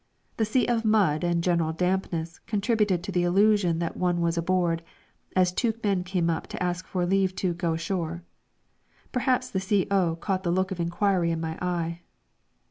[0.37, 4.81] The sea of mud and general dampness contributed to the illusion that one was aboard,
[5.35, 8.23] as two men came up to ask for leave to "go ashore."
[9.11, 10.15] Perhaps the C.O.
[10.15, 12.01] caught the look of inquiry in my eye.